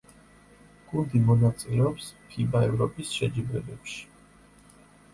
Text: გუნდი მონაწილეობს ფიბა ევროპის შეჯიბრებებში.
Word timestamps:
გუნდი 0.91 1.21
მონაწილეობს 1.27 2.09
ფიბა 2.31 2.65
ევროპის 2.73 3.15
შეჯიბრებებში. 3.21 4.05